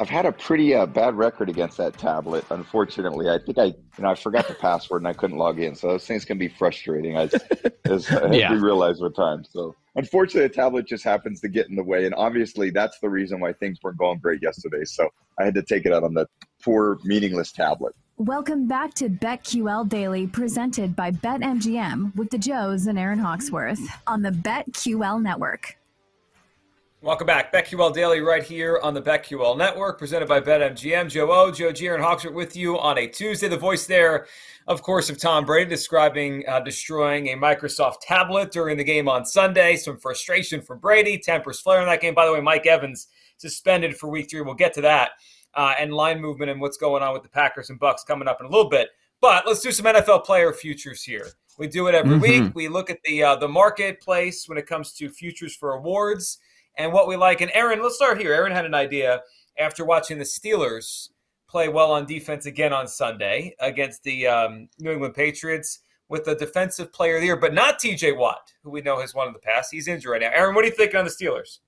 I've 0.00 0.08
had 0.08 0.26
a 0.26 0.32
pretty 0.32 0.74
uh, 0.74 0.86
bad 0.86 1.16
record 1.16 1.48
against 1.48 1.76
that 1.78 1.98
tablet. 1.98 2.44
Unfortunately, 2.50 3.28
I 3.28 3.38
think 3.44 3.58
I, 3.58 3.64
you 3.64 3.74
know, 3.98 4.10
I 4.10 4.14
forgot 4.14 4.46
the 4.46 4.54
password 4.54 5.00
and 5.00 5.08
I 5.08 5.12
couldn't 5.12 5.38
log 5.38 5.58
in. 5.58 5.74
So 5.74 5.88
those 5.88 6.06
things 6.06 6.24
can 6.24 6.38
be 6.38 6.46
frustrating. 6.46 7.16
I, 7.16 7.22
as, 7.84 8.08
as 8.08 8.36
yeah. 8.36 8.52
we 8.52 8.58
realize 8.58 9.00
with 9.00 9.16
time. 9.16 9.42
So 9.50 9.74
unfortunately, 9.96 10.46
the 10.46 10.54
tablet 10.54 10.86
just 10.86 11.02
happens 11.02 11.40
to 11.40 11.48
get 11.48 11.68
in 11.68 11.74
the 11.74 11.82
way, 11.82 12.06
and 12.06 12.14
obviously 12.14 12.70
that's 12.70 13.00
the 13.00 13.10
reason 13.10 13.40
why 13.40 13.52
things 13.54 13.78
weren't 13.82 13.98
going 13.98 14.20
great 14.20 14.40
yesterday. 14.40 14.84
So 14.84 15.08
I 15.36 15.44
had 15.44 15.54
to 15.54 15.62
take 15.62 15.84
it 15.84 15.92
out 15.92 16.04
on 16.04 16.14
the 16.14 16.28
poor, 16.62 16.98
meaningless 17.02 17.50
tablet. 17.50 17.92
Welcome 18.18 18.68
back 18.68 18.94
to 18.94 19.08
BetQL 19.08 19.88
Daily, 19.88 20.28
presented 20.28 20.94
by 20.94 21.10
BetMGM 21.10 22.14
with 22.14 22.30
the 22.30 22.38
Joes 22.38 22.86
and 22.86 23.00
Aaron 23.00 23.18
Hawksworth 23.18 23.80
on 24.06 24.22
the 24.22 24.30
BetQL 24.30 25.20
Network. 25.20 25.76
Welcome 27.08 27.26
back. 27.26 27.50
BetQL 27.54 27.94
Daily 27.94 28.20
right 28.20 28.42
here 28.42 28.80
on 28.82 28.92
the 28.92 29.00
BetQL 29.00 29.56
Network, 29.56 29.98
presented 29.98 30.28
by 30.28 30.42
BetMGM. 30.42 31.08
Joe 31.08 31.32
O, 31.32 31.50
Joe 31.50 31.72
G, 31.72 31.86
and 31.86 32.02
Hawksworth 32.02 32.34
with 32.34 32.54
you 32.54 32.78
on 32.78 32.98
a 32.98 33.06
Tuesday. 33.06 33.48
The 33.48 33.56
voice 33.56 33.86
there, 33.86 34.26
of 34.66 34.82
course, 34.82 35.08
of 35.08 35.18
Tom 35.18 35.46
Brady 35.46 35.70
describing 35.70 36.44
uh, 36.46 36.60
destroying 36.60 37.28
a 37.28 37.34
Microsoft 37.34 38.00
tablet 38.02 38.52
during 38.52 38.76
the 38.76 38.84
game 38.84 39.08
on 39.08 39.24
Sunday. 39.24 39.76
Some 39.76 39.96
frustration 39.96 40.60
from 40.60 40.80
Brady, 40.80 41.16
tempers 41.16 41.60
flare 41.60 41.80
in 41.80 41.86
that 41.86 42.02
game. 42.02 42.12
By 42.12 42.26
the 42.26 42.32
way, 42.34 42.42
Mike 42.42 42.66
Evans 42.66 43.08
suspended 43.38 43.96
for 43.96 44.10
week 44.10 44.28
three. 44.28 44.42
We'll 44.42 44.52
get 44.52 44.74
to 44.74 44.82
that. 44.82 45.12
Uh, 45.54 45.72
and 45.78 45.94
line 45.94 46.20
movement 46.20 46.50
and 46.50 46.60
what's 46.60 46.76
going 46.76 47.02
on 47.02 47.14
with 47.14 47.22
the 47.22 47.30
Packers 47.30 47.70
and 47.70 47.80
Bucs 47.80 48.04
coming 48.06 48.28
up 48.28 48.36
in 48.40 48.46
a 48.46 48.50
little 48.50 48.68
bit. 48.68 48.90
But 49.22 49.46
let's 49.46 49.62
do 49.62 49.72
some 49.72 49.86
NFL 49.86 50.26
player 50.26 50.52
futures 50.52 51.02
here. 51.02 51.28
We 51.58 51.68
do 51.68 51.86
it 51.86 51.94
every 51.94 52.18
mm-hmm. 52.18 52.44
week. 52.44 52.54
We 52.54 52.68
look 52.68 52.90
at 52.90 53.02
the 53.02 53.22
uh, 53.22 53.36
the 53.36 53.48
marketplace 53.48 54.46
when 54.46 54.58
it 54.58 54.66
comes 54.66 54.92
to 54.92 55.08
futures 55.08 55.56
for 55.56 55.72
awards 55.72 56.36
and 56.78 56.92
what 56.92 57.08
we 57.08 57.16
like. 57.16 57.40
And 57.40 57.50
Aaron, 57.52 57.82
let's 57.82 57.96
start 57.96 58.20
here. 58.20 58.32
Aaron 58.32 58.52
had 58.52 58.64
an 58.64 58.74
idea 58.74 59.20
after 59.58 59.84
watching 59.84 60.16
the 60.16 60.24
Steelers 60.24 61.10
play 61.48 61.68
well 61.68 61.90
on 61.90 62.06
defense 62.06 62.46
again 62.46 62.72
on 62.72 62.86
Sunday 62.86 63.54
against 63.60 64.02
the 64.04 64.26
um, 64.26 64.68
New 64.78 64.92
England 64.92 65.14
Patriots 65.14 65.80
with 66.08 66.24
the 66.24 66.34
defensive 66.34 66.92
player 66.92 67.16
of 67.16 67.20
the 67.20 67.26
year, 67.26 67.36
but 67.36 67.52
not 67.52 67.78
TJ 67.78 68.16
Watt, 68.16 68.52
who 68.62 68.70
we 68.70 68.80
know 68.80 69.00
has 69.00 69.14
won 69.14 69.26
in 69.26 69.32
the 69.34 69.38
past. 69.40 69.70
He's 69.70 69.88
injured 69.88 70.12
right 70.12 70.20
now. 70.20 70.30
Aaron, 70.32 70.54
what 70.54 70.64
are 70.64 70.68
you 70.68 70.74
thinking 70.74 70.96
on 70.96 71.04
the 71.04 71.10
Steelers? 71.10 71.58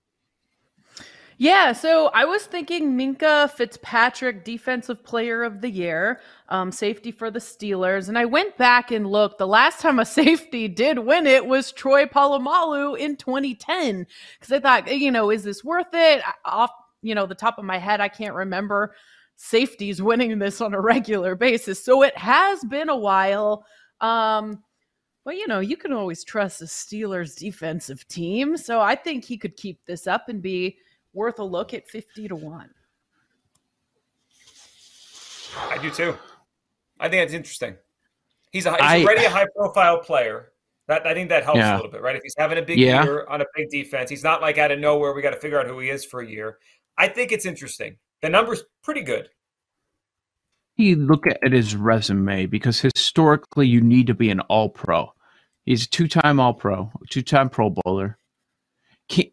Yeah, 1.42 1.72
so 1.72 2.08
I 2.08 2.26
was 2.26 2.44
thinking 2.44 2.98
Minkah 2.98 3.50
Fitzpatrick, 3.50 4.44
Defensive 4.44 5.02
Player 5.02 5.42
of 5.42 5.62
the 5.62 5.70
Year, 5.70 6.20
um, 6.50 6.70
safety 6.70 7.10
for 7.10 7.30
the 7.30 7.38
Steelers. 7.38 8.08
And 8.10 8.18
I 8.18 8.26
went 8.26 8.58
back 8.58 8.90
and 8.90 9.06
looked. 9.06 9.38
The 9.38 9.46
last 9.46 9.80
time 9.80 9.98
a 9.98 10.04
safety 10.04 10.68
did 10.68 10.98
win 10.98 11.26
it 11.26 11.46
was 11.46 11.72
Troy 11.72 12.04
Polamalu 12.04 12.98
in 12.98 13.16
2010. 13.16 14.06
Because 14.38 14.52
I 14.52 14.60
thought, 14.60 14.94
you 14.94 15.10
know, 15.10 15.30
is 15.30 15.42
this 15.42 15.64
worth 15.64 15.86
it? 15.94 16.22
Off, 16.44 16.72
you 17.00 17.14
know, 17.14 17.24
the 17.24 17.34
top 17.34 17.56
of 17.56 17.64
my 17.64 17.78
head, 17.78 18.02
I 18.02 18.08
can't 18.08 18.34
remember 18.34 18.94
safeties 19.36 20.02
winning 20.02 20.38
this 20.38 20.60
on 20.60 20.74
a 20.74 20.80
regular 20.80 21.36
basis. 21.36 21.82
So 21.82 22.02
it 22.02 22.18
has 22.18 22.62
been 22.64 22.90
a 22.90 22.96
while. 22.98 23.64
Um, 24.02 24.62
but 25.24 25.36
you 25.36 25.46
know, 25.46 25.60
you 25.60 25.78
can 25.78 25.94
always 25.94 26.22
trust 26.22 26.58
the 26.58 26.66
Steelers 26.66 27.34
defensive 27.38 28.06
team. 28.08 28.58
So 28.58 28.82
I 28.82 28.94
think 28.94 29.24
he 29.24 29.38
could 29.38 29.56
keep 29.56 29.80
this 29.86 30.06
up 30.06 30.28
and 30.28 30.42
be 30.42 30.76
worth 31.12 31.38
a 31.38 31.44
look 31.44 31.74
at 31.74 31.88
50 31.88 32.28
to 32.28 32.36
1. 32.36 32.70
I 35.68 35.78
do 35.78 35.90
too. 35.90 36.16
I 36.98 37.08
think 37.08 37.24
it's 37.24 37.34
interesting. 37.34 37.76
He's, 38.52 38.66
a, 38.66 38.72
he's 38.72 38.80
I, 38.80 39.02
already 39.02 39.24
a 39.24 39.30
high 39.30 39.46
profile 39.56 39.98
player. 39.98 40.52
That 40.88 41.06
I 41.06 41.14
think 41.14 41.28
that 41.28 41.44
helps 41.44 41.58
yeah. 41.58 41.74
a 41.74 41.76
little 41.76 41.90
bit, 41.90 42.02
right? 42.02 42.16
If 42.16 42.22
he's 42.22 42.34
having 42.36 42.58
a 42.58 42.62
big 42.62 42.78
yeah. 42.78 43.04
year 43.04 43.24
on 43.28 43.40
a 43.40 43.44
big 43.54 43.70
defense, 43.70 44.10
he's 44.10 44.24
not 44.24 44.42
like 44.42 44.58
out 44.58 44.72
of 44.72 44.80
nowhere. 44.80 45.12
We 45.12 45.22
got 45.22 45.30
to 45.30 45.38
figure 45.40 45.60
out 45.60 45.66
who 45.66 45.78
he 45.78 45.88
is 45.88 46.04
for 46.04 46.20
a 46.20 46.28
year. 46.28 46.58
I 46.98 47.06
think 47.06 47.30
it's 47.30 47.46
interesting. 47.46 47.96
The 48.22 48.28
number's 48.28 48.64
pretty 48.82 49.02
good. 49.02 49.28
He 50.74 50.96
look 50.96 51.26
at 51.26 51.52
his 51.52 51.76
resume 51.76 52.46
because 52.46 52.80
historically 52.80 53.68
you 53.68 53.80
need 53.80 54.08
to 54.08 54.14
be 54.14 54.30
an 54.30 54.40
All 54.40 54.68
Pro. 54.68 55.12
He's 55.64 55.84
a 55.84 55.88
two-time 55.88 56.40
All 56.40 56.54
Pro, 56.54 56.90
two-time 57.08 57.50
Pro 57.50 57.70
Bowler. 57.70 58.18
Can 59.08 59.26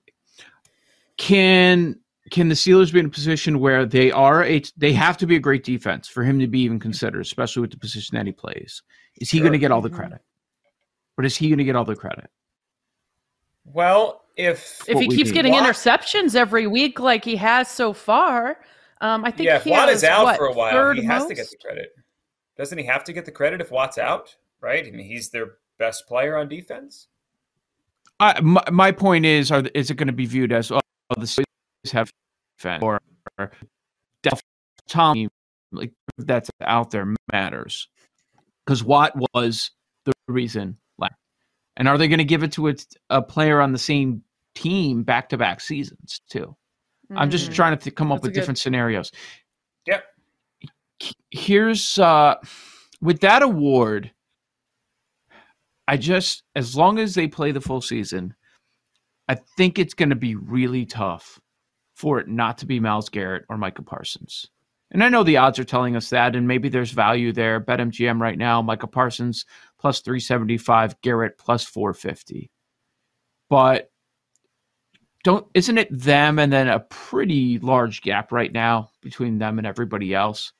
can 1.17 1.99
can 2.31 2.49
the 2.49 2.55
Steelers 2.55 2.91
be 2.91 2.99
in 2.99 3.05
a 3.05 3.09
position 3.09 3.59
where 3.59 3.85
they 3.85 4.11
are 4.11 4.43
a 4.43 4.61
they 4.75 4.93
have 4.93 5.17
to 5.17 5.25
be 5.25 5.35
a 5.35 5.39
great 5.39 5.63
defense 5.63 6.07
for 6.07 6.23
him 6.23 6.39
to 6.39 6.47
be 6.47 6.59
even 6.59 6.79
considered, 6.79 7.21
especially 7.21 7.61
with 7.61 7.71
the 7.71 7.77
position 7.77 8.17
that 8.17 8.25
he 8.25 8.31
plays? 8.31 8.83
Is 9.19 9.29
he 9.29 9.37
sure. 9.37 9.43
going 9.43 9.53
to 9.53 9.59
get 9.59 9.71
all 9.71 9.81
the 9.81 9.89
mm-hmm. 9.89 9.97
credit, 9.97 10.21
or 11.17 11.23
is 11.23 11.35
he 11.37 11.49
going 11.49 11.57
to 11.57 11.63
get 11.63 11.75
all 11.75 11.85
the 11.85 11.95
credit? 11.95 12.29
Well, 13.65 14.23
if 14.35 14.83
if 14.87 14.99
he 14.99 15.07
keeps 15.07 15.31
getting 15.31 15.53
Watt, 15.53 15.63
interceptions 15.63 16.35
every 16.35 16.67
week 16.67 16.99
like 16.99 17.25
he 17.25 17.35
has 17.37 17.69
so 17.69 17.93
far, 17.93 18.59
um, 19.01 19.25
I 19.25 19.31
think 19.31 19.47
yeah. 19.47 19.57
If 19.57 19.63
he 19.63 19.71
Watt 19.71 19.89
has, 19.89 19.99
is 19.99 20.03
out 20.03 20.25
what, 20.25 20.37
for 20.37 20.47
a 20.47 20.53
while, 20.53 20.93
he 20.93 21.03
has 21.03 21.23
most? 21.23 21.29
to 21.29 21.35
get 21.35 21.49
the 21.49 21.57
credit. 21.57 21.95
Doesn't 22.57 22.77
he 22.77 22.85
have 22.85 23.03
to 23.05 23.13
get 23.13 23.25
the 23.25 23.31
credit 23.31 23.61
if 23.61 23.71
Watt's 23.71 23.97
out? 23.97 24.35
Right? 24.61 24.85
I 24.85 24.91
mean, 24.91 25.05
he's 25.05 25.29
their 25.29 25.55
best 25.77 26.07
player 26.07 26.37
on 26.37 26.49
defense. 26.49 27.07
Uh, 28.19 28.33
my, 28.41 28.63
my 28.71 28.91
point 28.91 29.25
is, 29.25 29.51
are 29.51 29.63
is 29.75 29.91
it 29.91 29.95
going 29.95 30.07
to 30.07 30.13
be 30.13 30.25
viewed 30.25 30.51
as 30.51 30.71
oh, 30.71 30.79
the 31.15 31.25
Steelers 31.25 31.91
have 31.91 32.11
defense 32.57 32.83
or, 32.83 32.99
or 33.37 33.51
Tom 34.87 35.27
like 35.71 35.91
that's 36.17 36.49
out 36.61 36.91
there 36.91 37.13
matters 37.31 37.87
because 38.65 38.83
Watt 38.83 39.13
was 39.33 39.71
the 40.05 40.13
reason. 40.27 40.77
And 41.77 41.87
are 41.87 41.97
they 41.97 42.07
going 42.07 42.17
to 42.17 42.25
give 42.25 42.43
it 42.43 42.51
to 42.53 42.69
a, 42.69 42.75
a 43.09 43.21
player 43.21 43.61
on 43.61 43.71
the 43.71 43.77
same 43.77 44.23
team 44.55 45.03
back 45.03 45.29
to 45.29 45.37
back 45.37 45.61
seasons 45.61 46.21
too? 46.29 46.55
Mm. 47.11 47.17
I'm 47.17 47.29
just 47.29 47.51
mm. 47.51 47.53
trying 47.53 47.77
to 47.77 47.83
th- 47.83 47.95
come 47.95 48.11
up 48.11 48.23
with 48.23 48.33
different 48.33 48.57
scenarios. 48.57 49.11
Yep. 49.85 50.03
Here's 51.29 51.99
uh, 51.99 52.35
with 52.99 53.21
that 53.21 53.43
award. 53.43 54.11
I 55.87 55.95
just 55.95 56.43
as 56.55 56.75
long 56.75 56.99
as 56.99 57.13
they 57.13 57.27
play 57.27 57.51
the 57.51 57.61
full 57.61 57.79
season, 57.79 58.33
I 59.27 59.35
think 59.35 59.77
it's 59.77 59.93
going 59.93 60.09
to 60.09 60.15
be 60.15 60.35
really 60.35 60.85
tough 60.85 61.39
for 61.95 62.19
it 62.19 62.27
not 62.27 62.59
to 62.59 62.65
be 62.65 62.79
Myles 62.79 63.09
Garrett 63.09 63.45
or 63.49 63.57
Micah 63.57 63.81
Parsons. 63.81 64.49
And 64.91 65.03
I 65.03 65.09
know 65.09 65.23
the 65.23 65.37
odds 65.37 65.59
are 65.59 65.65
telling 65.65 65.95
us 65.95 66.09
that, 66.11 66.35
and 66.35 66.47
maybe 66.47 66.69
there's 66.69 66.91
value 66.91 67.33
there. 67.33 67.59
BetMGM 67.59 68.21
right 68.21 68.37
now, 68.37 68.61
Micah 68.61 68.87
Parsons 68.87 69.45
plus 69.79 69.99
375, 70.01 71.01
Garrett 71.01 71.37
plus 71.37 71.63
450. 71.63 72.49
But 73.49 73.91
don't 75.23 75.45
isn't 75.53 75.77
it 75.77 75.89
them 75.91 76.39
and 76.39 76.53
then 76.53 76.69
a 76.69 76.79
pretty 76.79 77.59
large 77.59 78.01
gap 78.01 78.31
right 78.31 78.51
now 78.51 78.91
between 79.01 79.39
them 79.39 79.57
and 79.57 79.67
everybody 79.67 80.13
else? 80.13 80.53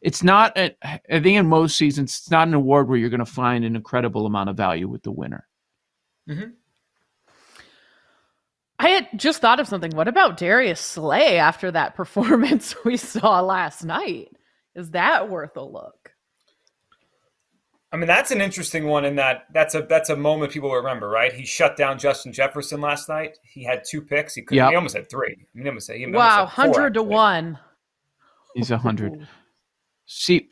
It's 0.00 0.22
not 0.22 0.56
a, 0.56 0.74
I 0.82 1.20
think 1.20 1.38
in 1.38 1.46
most 1.46 1.76
seasons 1.76 2.18
it's 2.18 2.30
not 2.30 2.48
an 2.48 2.54
award 2.54 2.88
where 2.88 2.98
you're 2.98 3.10
going 3.10 3.18
to 3.18 3.26
find 3.26 3.64
an 3.64 3.76
incredible 3.76 4.26
amount 4.26 4.50
of 4.50 4.56
value 4.56 4.88
with 4.88 5.02
the 5.02 5.12
winner. 5.12 5.46
Mm-hmm. 6.28 6.50
I 8.78 8.88
had 8.90 9.08
just 9.16 9.40
thought 9.40 9.60
of 9.60 9.66
something. 9.66 9.90
What 9.96 10.08
about 10.08 10.36
Darius 10.36 10.80
Slay 10.80 11.38
after 11.38 11.70
that 11.70 11.94
performance 11.96 12.74
we 12.84 12.96
saw 12.96 13.40
last 13.40 13.84
night? 13.84 14.30
Is 14.74 14.90
that 14.90 15.28
worth 15.28 15.56
a 15.56 15.64
look? 15.64 16.12
I 17.90 17.96
mean, 17.96 18.06
that's 18.06 18.30
an 18.30 18.42
interesting 18.42 18.86
one 18.86 19.06
in 19.06 19.16
that 19.16 19.46
that's 19.54 19.74
a 19.74 19.80
that's 19.80 20.10
a 20.10 20.16
moment 20.16 20.52
people 20.52 20.70
remember, 20.72 21.08
right? 21.08 21.32
He 21.32 21.46
shut 21.46 21.74
down 21.76 21.98
Justin 21.98 22.34
Jefferson 22.34 22.82
last 22.82 23.08
night. 23.08 23.38
He 23.42 23.64
had 23.64 23.82
two 23.88 24.02
picks. 24.02 24.34
He 24.34 24.42
could 24.42 24.56
yep. 24.56 24.70
he 24.70 24.76
almost 24.76 24.94
had 24.94 25.08
three. 25.08 25.32
I 25.32 25.46
mean, 25.54 25.64
he 25.64 25.68
almost 25.68 25.88
had, 25.88 25.96
he 25.96 26.06
wow, 26.06 26.44
hundred 26.44 26.94
to 26.94 27.02
one. 27.02 27.58
He's 28.54 28.70
a 28.70 28.76
hundred. 28.76 29.26
See, 30.04 30.50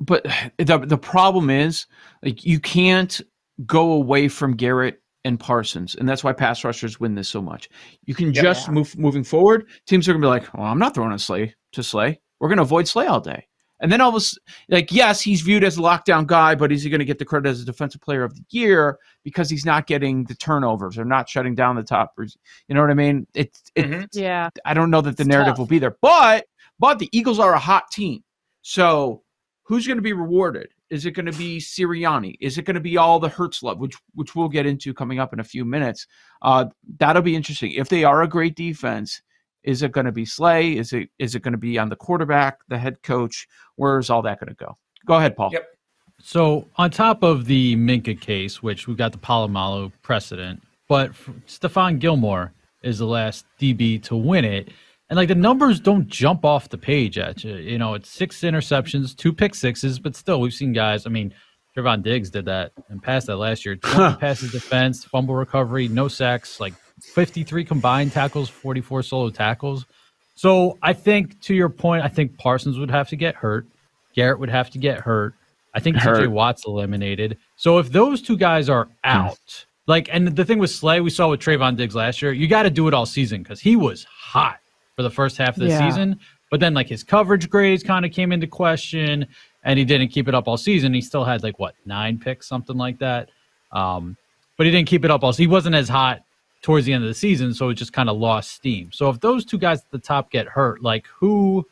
but 0.00 0.26
the 0.58 0.78
the 0.78 0.98
problem 0.98 1.50
is 1.50 1.86
like 2.22 2.44
you 2.44 2.58
can't 2.58 3.20
go 3.66 3.92
away 3.92 4.28
from 4.28 4.56
Garrett 4.56 5.02
and 5.26 5.40
Parsons, 5.40 5.96
and 5.96 6.08
that's 6.08 6.22
why 6.22 6.32
pass 6.32 6.64
rushers 6.64 7.00
win 7.00 7.14
this 7.14 7.28
so 7.28 7.42
much. 7.42 7.68
You 8.04 8.14
can 8.14 8.32
yep. 8.32 8.44
just 8.44 8.70
move 8.70 8.96
moving 8.96 9.24
forward. 9.24 9.68
Teams 9.86 10.08
are 10.08 10.12
gonna 10.12 10.22
be 10.22 10.28
like, 10.28 10.54
"Well, 10.54 10.66
I'm 10.66 10.78
not 10.78 10.94
throwing 10.94 11.12
a 11.12 11.18
Slay 11.18 11.54
to 11.72 11.82
Slay. 11.82 12.20
We're 12.38 12.48
gonna 12.48 12.62
avoid 12.62 12.86
Slay 12.86 13.06
all 13.06 13.20
day." 13.20 13.46
And 13.80 13.92
then 13.92 14.00
all 14.00 14.08
of 14.08 14.14
a 14.14 14.20
sudden, 14.20 14.42
like, 14.70 14.90
yes, 14.90 15.20
he's 15.20 15.42
viewed 15.42 15.62
as 15.62 15.76
a 15.76 15.82
lockdown 15.82 16.26
guy, 16.26 16.54
but 16.54 16.72
is 16.72 16.82
he 16.82 16.88
going 16.88 17.00
to 17.00 17.04
get 17.04 17.18
the 17.18 17.26
credit 17.26 17.50
as 17.50 17.60
a 17.60 17.64
defensive 17.64 18.00
player 18.00 18.24
of 18.24 18.34
the 18.34 18.42
year 18.48 18.98
because 19.22 19.50
he's 19.50 19.66
not 19.66 19.86
getting 19.86 20.24
the 20.24 20.34
turnovers 20.34 20.96
or 20.96 21.04
not 21.04 21.28
shutting 21.28 21.54
down 21.54 21.76
the 21.76 21.82
top? 21.82 22.14
Or, 22.16 22.24
you 22.24 22.74
know 22.74 22.80
what 22.80 22.90
I 22.90 22.94
mean? 22.94 23.26
It's, 23.34 23.62
it, 23.74 23.84
mm-hmm. 23.84 24.04
yeah. 24.12 24.48
I 24.64 24.72
don't 24.72 24.90
know 24.90 25.02
that 25.02 25.18
the 25.18 25.24
it's 25.24 25.28
narrative 25.28 25.52
tough. 25.52 25.58
will 25.58 25.66
be 25.66 25.78
there, 25.78 25.96
but 26.00 26.46
but 26.78 26.98
the 26.98 27.10
Eagles 27.12 27.38
are 27.38 27.52
a 27.52 27.58
hot 27.58 27.90
team. 27.92 28.24
So 28.62 29.22
who's 29.64 29.86
going 29.86 29.98
to 29.98 30.02
be 30.02 30.14
rewarded? 30.14 30.68
Is 30.88 31.04
it 31.04 31.12
going 31.12 31.26
to 31.26 31.36
be 31.36 31.58
Sirianni? 31.58 32.36
Is 32.40 32.58
it 32.58 32.62
going 32.62 32.74
to 32.74 32.80
be 32.80 32.96
all 32.96 33.18
the 33.18 33.28
Hurts 33.28 33.62
love, 33.62 33.78
which 33.78 33.96
which 34.14 34.34
we'll 34.34 34.48
get 34.48 34.66
into 34.66 34.94
coming 34.94 35.18
up 35.18 35.32
in 35.32 35.40
a 35.40 35.44
few 35.44 35.64
minutes? 35.64 36.06
Uh, 36.42 36.66
that'll 36.98 37.22
be 37.22 37.34
interesting. 37.34 37.72
If 37.72 37.88
they 37.88 38.04
are 38.04 38.22
a 38.22 38.28
great 38.28 38.54
defense, 38.54 39.20
is 39.64 39.82
it 39.82 39.92
going 39.92 40.06
to 40.06 40.12
be 40.12 40.24
Slay? 40.24 40.76
Is 40.76 40.92
it 40.92 41.08
is 41.18 41.34
it 41.34 41.42
going 41.42 41.52
to 41.52 41.58
be 41.58 41.78
on 41.78 41.88
the 41.88 41.96
quarterback, 41.96 42.58
the 42.68 42.78
head 42.78 43.02
coach? 43.02 43.48
Where's 43.74 44.10
all 44.10 44.22
that 44.22 44.40
going 44.40 44.48
to 44.48 44.54
go? 44.54 44.78
Go 45.06 45.14
ahead, 45.14 45.36
Paul. 45.36 45.50
Yep. 45.52 45.68
So 46.22 46.68
on 46.76 46.90
top 46.90 47.22
of 47.22 47.44
the 47.44 47.76
Minkah 47.76 48.18
case, 48.20 48.62
which 48.62 48.86
we've 48.86 48.96
got 48.96 49.12
the 49.12 49.18
Polamalu 49.18 49.92
precedent, 50.02 50.62
but 50.88 51.12
Stephon 51.46 51.98
Gilmore 51.98 52.52
is 52.82 52.98
the 52.98 53.06
last 53.06 53.44
DB 53.60 54.02
to 54.04 54.16
win 54.16 54.44
it. 54.44 54.70
And 55.08 55.16
like 55.16 55.28
the 55.28 55.36
numbers 55.36 55.78
don't 55.78 56.08
jump 56.08 56.44
off 56.44 56.68
the 56.68 56.78
page 56.78 57.16
at 57.16 57.44
you. 57.44 57.54
You 57.56 57.78
know, 57.78 57.94
it's 57.94 58.10
six 58.10 58.40
interceptions, 58.40 59.16
two 59.16 59.32
pick 59.32 59.54
sixes, 59.54 59.98
but 59.98 60.16
still, 60.16 60.40
we've 60.40 60.52
seen 60.52 60.72
guys. 60.72 61.06
I 61.06 61.10
mean, 61.10 61.32
Trevon 61.76 62.02
Diggs 62.02 62.30
did 62.30 62.46
that 62.46 62.72
and 62.88 63.02
passed 63.02 63.28
that 63.28 63.36
last 63.36 63.64
year. 63.64 63.76
20 63.82 64.16
passes 64.16 64.50
defense, 64.50 65.04
fumble 65.04 65.34
recovery, 65.34 65.86
no 65.88 66.08
sacks, 66.08 66.58
like 66.58 66.74
53 67.02 67.64
combined 67.64 68.12
tackles, 68.12 68.48
44 68.48 69.02
solo 69.02 69.30
tackles. 69.30 69.86
So 70.34 70.76
I 70.82 70.92
think 70.92 71.40
to 71.42 71.54
your 71.54 71.68
point, 71.68 72.04
I 72.04 72.08
think 72.08 72.36
Parsons 72.36 72.78
would 72.78 72.90
have 72.90 73.08
to 73.10 73.16
get 73.16 73.36
hurt. 73.36 73.66
Garrett 74.14 74.40
would 74.40 74.50
have 74.50 74.70
to 74.70 74.78
get 74.78 75.00
hurt. 75.00 75.34
I 75.72 75.80
think 75.80 75.96
TJ 75.96 76.28
Watt's 76.28 76.64
eliminated. 76.66 77.38
So 77.56 77.78
if 77.78 77.92
those 77.92 78.22
two 78.22 78.36
guys 78.36 78.68
are 78.68 78.86
hmm. 78.86 78.90
out, 79.04 79.66
like, 79.86 80.08
and 80.10 80.26
the 80.26 80.44
thing 80.44 80.58
with 80.58 80.70
Slay, 80.70 81.00
we 81.00 81.10
saw 81.10 81.28
with 81.28 81.40
Trevon 81.40 81.76
Diggs 81.76 81.94
last 81.94 82.22
year, 82.22 82.32
you 82.32 82.48
got 82.48 82.64
to 82.64 82.70
do 82.70 82.88
it 82.88 82.94
all 82.94 83.06
season 83.06 83.42
because 83.42 83.60
he 83.60 83.76
was 83.76 84.04
hot 84.04 84.58
for 84.96 85.02
the 85.02 85.10
first 85.10 85.36
half 85.36 85.56
of 85.56 85.62
the 85.62 85.68
yeah. 85.68 85.88
season. 85.88 86.18
But 86.50 86.60
then, 86.60 86.74
like, 86.74 86.88
his 86.88 87.04
coverage 87.04 87.48
grades 87.48 87.82
kind 87.82 88.04
of 88.04 88.12
came 88.12 88.32
into 88.32 88.46
question 88.46 89.26
and 89.62 89.78
he 89.78 89.84
didn't 89.84 90.08
keep 90.08 90.26
it 90.26 90.34
up 90.34 90.48
all 90.48 90.56
season. 90.56 90.94
He 90.94 91.00
still 91.00 91.24
had, 91.24 91.42
like, 91.42 91.58
what, 91.58 91.74
nine 91.84 92.18
picks, 92.18 92.48
something 92.48 92.76
like 92.76 92.98
that. 92.98 93.30
Um, 93.72 94.16
but 94.56 94.66
he 94.66 94.72
didn't 94.72 94.88
keep 94.88 95.04
it 95.04 95.10
up 95.10 95.22
all. 95.22 95.32
So 95.32 95.38
he 95.38 95.46
wasn't 95.46 95.74
as 95.74 95.88
hot 95.88 96.22
towards 96.62 96.86
the 96.86 96.92
end 96.92 97.04
of 97.04 97.08
the 97.08 97.14
season, 97.14 97.52
so 97.52 97.68
it 97.68 97.74
just 97.74 97.92
kind 97.92 98.08
of 98.08 98.16
lost 98.16 98.52
steam. 98.52 98.90
So 98.92 99.10
if 99.10 99.20
those 99.20 99.44
two 99.44 99.58
guys 99.58 99.80
at 99.80 99.90
the 99.90 99.98
top 99.98 100.30
get 100.30 100.48
hurt, 100.48 100.82
like 100.82 101.06
who, 101.06 101.66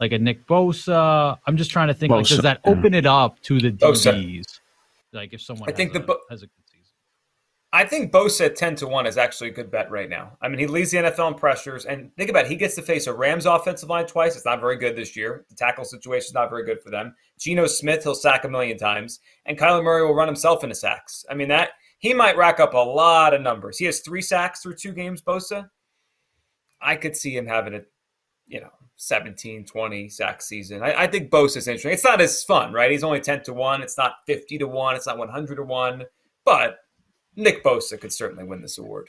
like 0.00 0.12
a 0.12 0.18
Nick 0.18 0.46
Bosa, 0.46 1.38
I'm 1.46 1.56
just 1.56 1.70
trying 1.70 1.88
to 1.88 1.94
think. 1.94 2.12
Bosa, 2.12 2.16
like, 2.16 2.26
does 2.26 2.42
that 2.42 2.60
open 2.64 2.94
it 2.94 3.06
up 3.06 3.40
to 3.42 3.60
the 3.60 3.70
DBs? 3.70 4.60
Like 5.12 5.32
if 5.32 5.42
someone, 5.42 5.68
I 5.68 5.72
think 5.72 5.92
the 5.92 6.00
a, 6.00 6.02
Bo- 6.02 6.20
has 6.30 6.42
a 6.42 6.46
good 6.46 6.52
season. 6.66 6.69
I 7.72 7.84
think 7.84 8.10
Bosa 8.10 8.46
at 8.46 8.56
ten 8.56 8.74
to 8.76 8.88
one 8.88 9.06
is 9.06 9.16
actually 9.16 9.50
a 9.50 9.52
good 9.52 9.70
bet 9.70 9.90
right 9.90 10.08
now. 10.08 10.36
I 10.42 10.48
mean, 10.48 10.58
he 10.58 10.66
leads 10.66 10.90
the 10.90 10.98
NFL 10.98 11.28
in 11.28 11.34
pressures, 11.34 11.84
and 11.84 12.14
think 12.16 12.28
about 12.28 12.46
it, 12.46 12.50
he 12.50 12.56
gets 12.56 12.74
to 12.74 12.82
face 12.82 13.06
a 13.06 13.14
Rams 13.14 13.46
offensive 13.46 13.88
line 13.88 14.06
twice. 14.06 14.34
It's 14.34 14.44
not 14.44 14.60
very 14.60 14.76
good 14.76 14.96
this 14.96 15.14
year. 15.14 15.44
The 15.48 15.54
tackle 15.54 15.84
situation 15.84 16.26
is 16.26 16.34
not 16.34 16.50
very 16.50 16.64
good 16.64 16.80
for 16.82 16.90
them. 16.90 17.14
Geno 17.38 17.66
Smith, 17.66 18.02
he'll 18.02 18.14
sack 18.16 18.44
a 18.44 18.48
million 18.48 18.76
times, 18.76 19.20
and 19.46 19.56
Kyler 19.56 19.84
Murray 19.84 20.04
will 20.04 20.14
run 20.14 20.26
himself 20.26 20.64
into 20.64 20.74
sacks. 20.74 21.24
I 21.30 21.34
mean 21.34 21.48
that 21.48 21.70
he 22.00 22.14
might 22.14 22.36
rack 22.36 22.60
up 22.60 22.74
a 22.74 22.78
lot 22.78 23.34
of 23.34 23.42
numbers. 23.42 23.78
He 23.78 23.84
has 23.84 24.00
three 24.00 24.22
sacks 24.22 24.62
through 24.62 24.76
two 24.76 24.92
games, 24.92 25.22
Bosa. 25.22 25.68
I 26.80 26.96
could 26.96 27.14
see 27.14 27.36
him 27.36 27.46
having 27.46 27.74
a, 27.74 27.82
you 28.46 28.62
know, 28.62 28.70
17, 28.96 29.66
20 29.66 30.08
sack 30.08 30.40
season. 30.40 30.82
I, 30.82 31.02
I 31.02 31.06
think 31.06 31.30
Bosa's 31.30 31.68
interesting. 31.68 31.92
It's 31.92 32.04
not 32.04 32.22
as 32.22 32.42
fun, 32.42 32.72
right? 32.72 32.90
He's 32.90 33.04
only 33.04 33.20
10 33.20 33.42
to 33.44 33.52
1. 33.52 33.82
It's 33.82 33.98
not 33.98 34.14
50 34.26 34.58
to 34.58 34.66
1. 34.66 34.96
It's 34.96 35.06
not 35.06 35.18
100 35.18 35.56
to 35.56 35.62
1. 35.62 36.04
But 36.46 36.78
Nick 37.40 37.64
Bosa 37.64 38.00
could 38.00 38.12
certainly 38.12 38.44
win 38.44 38.62
this 38.62 38.78
award. 38.78 39.08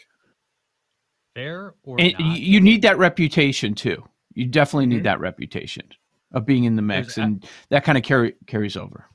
Fair 1.36 1.76
or 1.84 2.00
and 2.00 2.14
not? 2.20 2.40
You 2.40 2.60
need 2.60 2.82
that 2.82 2.98
reputation 2.98 3.76
too. 3.76 4.04
You 4.34 4.46
definitely 4.46 4.88
need 4.88 4.98
mm-hmm. 4.98 5.04
that 5.04 5.20
reputation 5.20 5.88
of 6.34 6.46
being 6.46 6.64
in 6.64 6.76
the 6.76 6.82
mix, 6.82 7.16
There's 7.16 7.26
and 7.26 7.44
a- 7.44 7.48
that 7.70 7.84
kind 7.84 7.98
of 7.98 8.04
carry 8.04 8.36
carries 8.48 8.78
over 8.78 9.06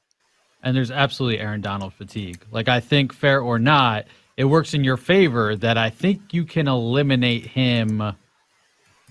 and 0.67 0.77
there's 0.77 0.91
absolutely 0.91 1.39
Aaron 1.39 1.61
Donald 1.61 1.95
fatigue. 1.95 2.45
Like 2.51 2.69
I 2.69 2.81
think 2.81 3.13
fair 3.13 3.41
or 3.41 3.57
not, 3.57 4.07
it 4.37 4.45
works 4.45 4.75
in 4.75 4.83
your 4.83 4.97
favor 4.97 5.55
that 5.55 5.79
I 5.79 5.91
think 5.91 6.35
you 6.35 6.45
can 6.45 6.67
eliminate 6.67 7.47
him 7.47 8.03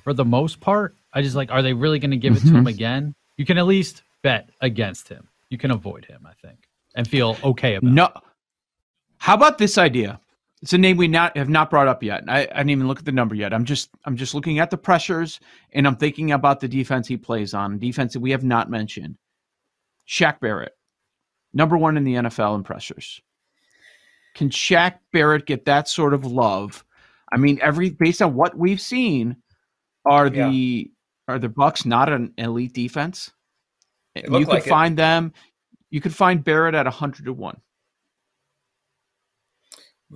for 0.04 0.14
the 0.14 0.26
most 0.26 0.60
part. 0.60 0.94
I 1.14 1.22
just 1.22 1.34
like, 1.36 1.52
are 1.52 1.62
they 1.62 1.72
really 1.72 1.98
going 1.98 2.12
to 2.12 2.18
give 2.18 2.36
it 2.36 2.42
to 2.42 2.48
him 2.48 2.56
mm-hmm. 2.56 2.68
again? 2.68 3.16
You 3.38 3.46
can 3.46 3.58
at 3.58 3.66
least 3.66 4.04
bet 4.22 4.50
against 4.60 5.08
him. 5.08 5.30
You 5.50 5.58
can 5.58 5.72
avoid 5.72 6.04
him, 6.04 6.28
I 6.28 6.34
think, 6.46 6.60
and 6.94 7.08
feel 7.08 7.38
okay 7.42 7.76
about. 7.76 7.92
No. 7.92 8.06
It. 8.08 8.24
How 9.26 9.34
about 9.34 9.58
this 9.58 9.80
idea? 9.80 10.22
It's 10.62 10.74
a 10.74 10.78
name 10.78 10.98
we 10.98 11.08
not 11.08 11.36
have 11.36 11.50
not 11.50 11.72
brought 11.72 11.88
up 11.88 12.04
yet. 12.04 12.26
I, 12.28 12.42
I 12.42 12.58
didn't 12.58 12.70
even 12.70 12.88
look 12.88 13.00
at 13.00 13.06
the 13.06 13.12
number 13.12 13.34
yet. 13.34 13.56
I'm 13.56 13.66
just 13.66 13.90
I'm 14.06 14.16
just 14.16 14.36
looking 14.36 14.60
at 14.60 14.70
the 14.70 14.78
pressures 14.78 15.40
and 15.74 15.88
I'm 15.88 15.96
thinking 15.96 16.32
about 16.32 16.60
the 16.60 16.68
defense 16.68 17.08
he 17.08 17.18
plays 17.18 17.56
on, 17.56 17.80
defense 17.80 18.14
that 18.14 18.20
we 18.20 18.30
have 18.30 18.44
not 18.44 18.70
mentioned. 18.70 19.18
Shaq 20.08 20.40
Barrett 20.42 20.74
number 21.56 21.76
one 21.76 21.98
in 21.98 22.04
the 22.04 22.14
NFL 22.14 22.54
in 22.54 22.62
pressures. 22.62 23.20
Can 24.36 24.52
Shaq 24.52 25.00
Barrett 25.12 25.48
get 25.48 25.66
that 25.66 25.90
sort 25.90 26.14
of 26.14 26.28
love? 26.28 26.86
I 27.34 27.38
mean, 27.38 27.58
every 27.64 27.90
based 27.90 28.22
on 28.22 28.36
what 28.36 28.56
we've 28.56 28.80
seen, 28.80 29.38
are 30.06 30.28
yeah. 30.28 30.50
the 30.50 30.92
are 31.28 31.40
the 31.40 31.50
Bucs 31.50 31.84
not 31.84 32.14
an 32.14 32.32
elite 32.38 32.74
defense? 32.74 33.32
You 34.16 34.22
could 34.22 34.48
like 34.50 34.66
find 34.66 34.94
it. 34.94 34.98
them. 34.98 35.34
You 35.90 36.00
could 36.00 36.14
find 36.14 36.44
Barrett 36.44 36.76
at 36.76 36.86
hundred 36.86 37.26
to 37.26 37.34
one. 37.34 37.60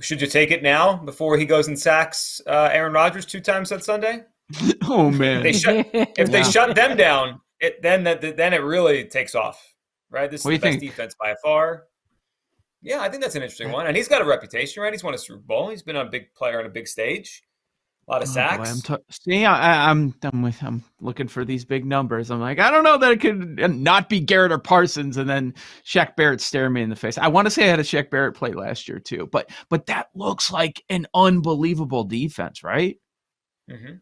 Should 0.02 0.22
you 0.22 0.28
take 0.28 0.52
it 0.52 0.62
now 0.64 0.98
before 0.98 1.38
he 1.38 1.46
goes 1.46 1.68
and 1.68 1.78
sacks 1.78 2.42
uh, 2.48 2.70
Aaron 2.72 2.94
Rodgers 2.94 3.26
two 3.26 3.42
times 3.42 3.70
that 3.70 3.84
Sunday? 3.84 4.24
oh 4.84 5.10
man! 5.10 5.44
They 5.44 5.54
shut, 5.54 5.88
if 5.94 6.32
they 6.32 6.44
shut 6.44 6.76
them 6.76 6.96
down, 6.98 7.42
it 7.60 7.82
then 7.82 8.04
that 8.04 8.22
then 8.38 8.54
it 8.54 8.64
really 8.64 9.06
takes 9.06 9.36
off 9.36 9.64
right? 10.10 10.30
This 10.30 10.44
what 10.44 10.54
is 10.54 10.60
the 10.60 10.68
best 10.68 10.80
think? 10.80 10.92
defense 10.92 11.16
by 11.20 11.36
far. 11.44 11.86
Yeah, 12.82 13.02
I 13.02 13.10
think 13.10 13.22
that's 13.22 13.36
an 13.36 13.42
interesting 13.42 13.72
one. 13.72 13.88
And 13.88 13.98
he's 13.98 14.08
got 14.08 14.22
a 14.22 14.26
reputation, 14.26 14.82
right? 14.82 14.94
He's 14.94 15.04
won 15.04 15.14
a 15.14 15.18
Super 15.18 15.40
Bowl. 15.40 15.70
He's 15.70 15.84
been 15.84 15.98
a 15.98 16.06
big 16.06 16.34
player 16.34 16.60
on 16.60 16.66
a 16.66 16.70
big 16.70 16.88
stage. 16.88 17.44
A 18.10 18.12
lot 18.12 18.24
of 18.24 18.30
oh, 18.30 18.32
sacks. 18.32 18.72
I'm 18.72 18.82
t- 18.82 19.04
see, 19.12 19.46
I, 19.46 19.92
am 19.92 20.16
I'm, 20.24 20.32
I'm 20.34 20.42
with 20.42 20.64
I'm 20.64 20.84
looking 21.00 21.28
for 21.28 21.46
these 21.46 21.64
big 21.64 21.86
numbers. 21.86 22.32
I'm 22.32 22.40
like, 22.40 22.58
I 22.58 22.72
don't 22.72 22.84
know 22.84 22.98
that 22.98 23.12
it 23.12 23.22
could 23.22 23.60
not 23.76 24.10
be 24.10 24.20
Garrett 24.20 24.52
or 24.52 24.58
Parsons, 24.58 25.18
and 25.18 25.30
then 25.30 25.54
Shaq 25.86 26.16
Barrett 26.16 26.42
staring 26.42 26.74
me 26.74 26.82
in 26.82 26.90
the 26.90 26.96
face. 26.96 27.20
I 27.20 27.28
want 27.28 27.46
to 27.46 27.52
say 27.52 27.66
I 27.66 27.68
had 27.68 27.80
a 27.80 27.84
Shaq 27.84 28.10
Barrett 28.10 28.34
play 28.34 28.52
last 28.54 28.88
year 28.88 28.98
too, 28.98 29.30
but 29.32 29.52
but 29.70 29.86
that 29.86 30.10
looks 30.16 30.52
like 30.52 30.84
an 30.90 31.06
unbelievable 31.14 32.04
defense, 32.04 32.64
right? 32.64 32.98
Mm-hmm. 33.70 33.98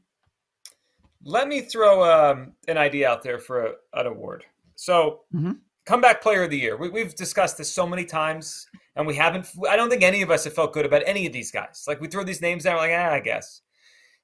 Let 1.25 1.49
me 1.49 1.61
throw 1.61 2.31
um, 2.31 2.53
an 2.69 2.77
idea 2.77 3.09
out 3.09 3.23
there 3.23 3.39
for 3.39 3.65
a, 3.65 3.71
an 3.93 4.07
award. 4.07 4.45
So 4.75 5.23
mm-hmm 5.35 5.51
comeback 5.85 6.21
player 6.21 6.43
of 6.43 6.49
the 6.49 6.57
year. 6.57 6.75
We, 6.77 6.99
have 6.99 7.15
discussed 7.15 7.57
this 7.57 7.71
so 7.71 7.87
many 7.87 8.03
times, 8.03 8.67
and 8.95 9.07
we 9.07 9.15
haven't. 9.15 9.47
I 9.69 9.75
don't 9.75 9.89
think 9.89 10.03
any 10.03 10.21
of 10.21 10.29
us 10.29 10.43
have 10.43 10.53
felt 10.53 10.73
good 10.73 10.85
about 10.85 11.01
any 11.05 11.25
of 11.25 11.33
these 11.33 11.49
guys. 11.49 11.85
Like 11.87 11.99
we 12.01 12.07
throw 12.07 12.23
these 12.23 12.41
names 12.41 12.65
out, 12.65 12.77
like 12.77 12.91
ah, 12.93 13.13
I 13.13 13.19
guess. 13.21 13.61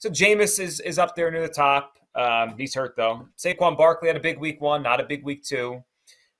So 0.03 0.10
Jameis 0.10 0.60
is 0.60 0.81
is 0.81 1.00
up 1.00 1.15
there 1.15 1.31
near 1.31 1.48
the 1.48 1.53
top. 1.53 1.98
Um, 2.13 2.55
he's 2.57 2.75
hurt 2.75 2.98
though. 2.98 3.25
Saquon 3.38 3.77
Barkley 3.77 4.10
had 4.10 4.17
a 4.17 4.19
big 4.19 4.38
week 4.38 4.60
one, 4.60 4.83
not 4.83 5.00
a 5.00 5.05
big 5.05 5.24
week 5.24 5.45
two. 5.45 5.81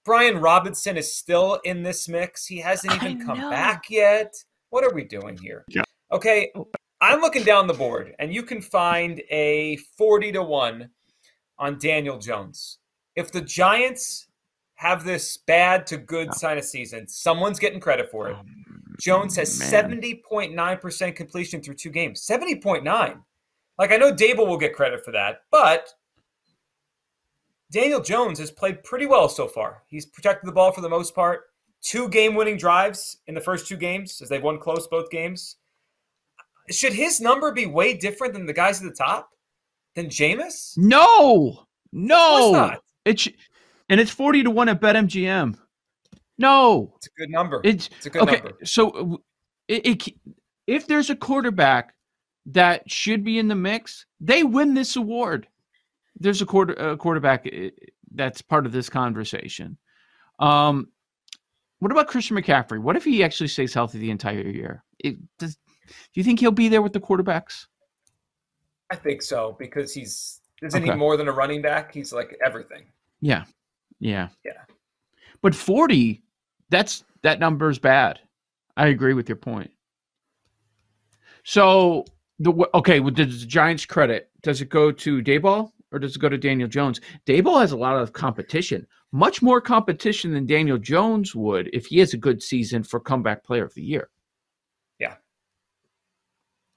Brian 0.04 0.40
Robinson 0.40 0.98
is 0.98 1.16
still 1.16 1.62
in 1.64 1.82
this 1.82 2.10
mix. 2.10 2.46
He 2.46 2.60
hasn't 2.60 2.94
even 2.96 3.22
I 3.22 3.26
come 3.26 3.40
know. 3.40 3.50
back 3.50 3.84
yet. 3.90 4.34
What 4.72 4.84
are 4.84 4.94
we 4.94 5.06
doing 5.06 5.38
here? 5.38 5.64
Yeah. 5.70 5.84
Okay, 6.12 6.52
I'm 7.00 7.22
looking 7.22 7.44
down 7.44 7.68
the 7.68 7.74
board, 7.74 8.14
and 8.20 8.34
you 8.34 8.44
can 8.44 8.62
find 8.62 9.22
a 9.30 9.78
40 9.98 10.34
to 10.34 10.44
1 10.44 10.90
on 11.58 11.80
Daniel 11.80 12.18
Jones. 12.18 12.80
If 13.16 13.32
the 13.32 13.40
Giants 13.40 14.28
have 14.76 15.06
this 15.06 15.38
bad 15.38 15.88
to 15.88 15.96
good 15.96 16.34
sign 16.34 16.58
of 16.58 16.66
season. 16.66 17.08
Someone's 17.08 17.60
getting 17.60 17.80
credit 17.80 18.12
for 18.12 18.30
it. 18.30 18.36
Oh, 18.38 18.44
Jones 19.00 19.38
has 19.38 19.58
70.9% 19.58 21.16
completion 21.16 21.62
through 21.62 21.76
two 21.76 21.90
games. 21.90 22.28
70.9. 22.30 23.22
Like 23.78 23.92
I 23.92 23.98
know 23.98 24.14
Daboll 24.14 24.48
will 24.48 24.58
get 24.58 24.76
credit 24.76 25.04
for 25.04 25.12
that, 25.12 25.42
but 25.52 25.90
Daniel 27.72 28.02
Jones 28.02 28.38
has 28.40 28.52
played 28.52 28.84
pretty 28.84 29.08
well 29.08 29.28
so 29.28 29.48
far. 29.48 29.84
He's 29.88 30.06
protected 30.06 30.48
the 30.48 30.54
ball 30.54 30.72
for 30.72 30.82
the 30.82 30.90
most 30.90 31.16
part. 31.16 31.46
Two 31.82 32.08
game-winning 32.08 32.58
drives 32.58 33.18
in 33.28 33.34
the 33.34 33.42
first 33.42 33.68
two 33.68 33.76
games, 33.76 34.22
as 34.22 34.30
they've 34.30 34.44
won 34.44 34.60
close 34.60 34.88
both 34.88 35.10
games. 35.10 35.58
Should 36.70 36.94
his 36.94 37.20
number 37.20 37.52
be 37.52 37.66
way 37.66 37.96
different 37.96 38.34
than 38.34 38.46
the 38.46 38.54
guys 38.54 38.82
at 38.82 38.88
the 38.88 38.96
top? 38.96 39.30
Than 39.96 40.06
Jameis? 40.06 40.78
No, 40.78 41.66
no. 41.92 42.78
It 43.06 43.20
sh- 43.20 43.30
and 43.90 44.00
it's 44.00 44.12
40 44.12 44.44
to 44.44 44.52
1 44.52 44.70
at 44.70 44.80
BetMGM. 44.80 45.56
No. 46.38 46.94
It's 46.98 47.08
a 47.08 47.20
good 47.20 47.30
number. 47.30 47.62
It's, 47.64 47.90
it's 47.98 48.06
a 48.06 48.10
good 48.10 48.22
okay, 48.24 48.38
number. 48.38 48.58
So 48.64 49.22
it, 49.68 49.86
it, 49.86 50.14
if 50.68 50.88
there's 50.88 51.10
a 51.10 51.16
quarterback 51.16 51.94
that 52.48 52.90
should 52.90 53.24
be 53.24 53.40
in 53.40 53.48
the 53.48 53.56
mix, 53.56 54.06
they 54.20 54.44
win 54.44 54.74
this 54.74 54.96
award. 54.96 55.48
There's 56.20 56.42
a 56.42 56.46
quarter 56.46 56.74
a 56.74 56.98
quarterback 56.98 57.48
eh, 57.52 57.70
that's 58.14 58.42
part 58.42 58.66
of 58.66 58.72
this 58.72 58.90
conversation. 58.90 59.78
Um, 60.40 60.90
what 61.80 61.92
about 61.92 62.08
Christian 62.08 62.38
McCaffrey? 62.38 62.80
What 62.80 62.96
if 62.96 63.04
he 63.04 63.24
actually 63.24 63.48
stays 63.48 63.74
healthy 63.74 64.00
the 64.00 64.12
entire 64.12 64.48
year? 64.48 64.84
It, 65.00 65.18
does, 65.38 65.56
do 65.56 65.92
you 66.14 66.24
think 66.24 66.40
he'll 66.40 66.52
be 66.52 66.70
there 66.70 66.82
with 66.82 66.94
the 66.94 67.00
quarterbacks? 67.00 67.66
I 68.90 68.96
think 68.96 69.22
so 69.22 69.56
because 69.60 69.94
he's 69.94 70.42
isn't 70.62 70.82
okay. 70.82 70.92
he 70.92 70.98
more 70.98 71.18
than 71.18 71.28
a 71.28 71.32
running 71.32 71.62
back? 71.62 71.94
He's 71.94 72.14
like 72.14 72.38
everything. 72.46 72.86
Yeah, 73.22 73.46
yeah, 74.00 74.30
yeah. 74.46 74.62
But 75.42 75.56
forty, 75.56 76.24
that's 76.70 77.04
that 77.24 77.40
number's 77.40 77.80
bad. 77.80 78.20
I 78.78 78.88
agree 78.88 79.14
with 79.14 79.28
your 79.28 79.36
point. 79.36 79.72
So 81.44 82.06
the 82.40 82.70
okay, 82.74 83.00
with 83.00 83.16
the 83.16 83.26
Giants' 83.26 83.86
credit, 83.86 84.30
does 84.42 84.62
it 84.62 84.70
go 84.70 84.92
to 84.92 85.22
Daboll 85.22 85.72
or 85.92 86.00
does 86.00 86.16
it 86.16 86.20
go 86.20 86.30
to 86.30 86.38
Daniel 86.38 86.68
Jones? 86.68 87.00
Daboll 87.26 87.62
has 87.62 87.72
a 87.72 87.78
lot 87.78 87.98
of 87.98 88.14
competition, 88.14 88.88
much 89.12 89.42
more 89.42 89.62
competition 89.62 90.34
than 90.34 90.46
Daniel 90.46 90.78
Jones 90.78 91.36
would 91.36 91.70
if 91.74 91.86
he 91.86 92.00
has 92.00 92.14
a 92.14 92.18
good 92.18 92.42
season 92.42 92.84
for 92.84 93.00
comeback 93.00 93.44
player 93.44 93.66
of 93.66 93.74
the 93.76 93.84
year. 93.84 94.10
Yeah, 95.00 95.16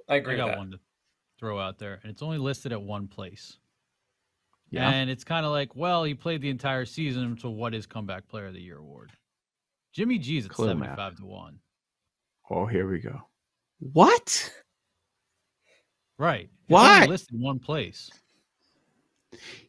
I 0.09 0.17
agree. 0.17 0.35
I 0.35 0.37
got 0.49 0.59
one 0.59 0.73
to 0.73 0.81
throw 1.39 1.59
out 1.59 1.79
there, 1.79 2.01
and 2.03 2.11
it's 2.11 2.23
only 2.23 2.39
listed 2.39 2.73
at 2.73 2.83
one 2.83 3.09
place. 3.09 3.59
Yeah, 4.71 4.91
and 4.91 5.09
it's 5.09 5.25
kind 5.25 5.47
of 5.47 5.53
like, 5.53 5.77
well, 5.77 6.05
he 6.05 6.13
played 6.13 6.43
the 6.43 6.51
entire 6.51 6.85
season, 6.85 7.39
so 7.39 7.51
what 7.51 7.73
is 7.73 7.87
comeback 7.87 8.29
player 8.29 8.47
of 8.47 8.55
the 8.55 8.61
year 8.61 8.79
award? 8.79 9.13
Jimmy 9.95 10.19
G's 10.19 10.45
at 10.45 10.51
Clue 10.51 10.67
seventy-five 10.67 10.97
map. 11.13 11.17
to 11.17 11.25
one. 11.25 11.61
Oh, 12.51 12.67
here 12.67 12.89
we 12.89 12.99
go. 12.99 13.23
What? 13.79 14.53
Right. 16.19 16.49
It's 16.69 16.73
Why? 16.73 17.07
listed 17.07 17.35
in 17.35 17.43
one 17.43 17.59
place. 17.59 18.11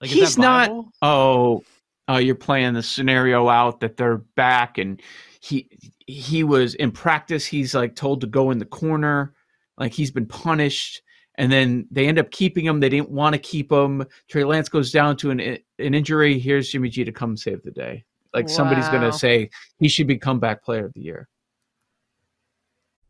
Like, 0.01 0.09
He's 0.09 0.37
not. 0.37 0.71
Oh, 1.01 1.63
oh, 2.07 2.17
you're 2.17 2.35
playing 2.35 2.73
the 2.73 2.83
scenario 2.83 3.49
out 3.49 3.79
that 3.81 3.97
they're 3.97 4.17
back, 4.17 4.77
and 4.77 5.01
he 5.41 5.69
he 6.05 6.43
was 6.43 6.75
in 6.75 6.91
practice. 6.91 7.45
He's 7.45 7.75
like 7.75 7.95
told 7.95 8.21
to 8.21 8.27
go 8.27 8.51
in 8.51 8.59
the 8.59 8.65
corner, 8.65 9.33
like 9.77 9.91
he's 9.91 10.11
been 10.11 10.25
punished, 10.25 11.01
and 11.35 11.51
then 11.51 11.87
they 11.91 12.07
end 12.07 12.19
up 12.19 12.31
keeping 12.31 12.65
him. 12.65 12.79
They 12.79 12.89
didn't 12.89 13.11
want 13.11 13.33
to 13.33 13.39
keep 13.39 13.71
him. 13.71 14.05
Trey 14.29 14.43
Lance 14.43 14.69
goes 14.69 14.91
down 14.91 15.17
to 15.17 15.31
an 15.31 15.39
an 15.39 15.59
injury. 15.77 16.39
Here's 16.39 16.69
Jimmy 16.69 16.89
G 16.89 17.03
to 17.03 17.11
come 17.11 17.35
save 17.35 17.61
the 17.63 17.71
day. 17.71 18.05
Like 18.33 18.47
wow. 18.47 18.53
somebody's 18.53 18.89
gonna 18.89 19.13
say 19.13 19.49
he 19.79 19.89
should 19.89 20.07
be 20.07 20.17
comeback 20.17 20.63
player 20.63 20.85
of 20.85 20.93
the 20.93 21.01
year. 21.01 21.27